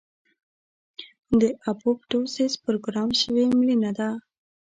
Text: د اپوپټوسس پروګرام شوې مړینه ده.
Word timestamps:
د 1.41 1.43
اپوپټوسس 1.69 2.53
پروګرام 2.65 3.09
شوې 3.21 3.45
مړینه 3.57 3.91
ده. 3.97 4.09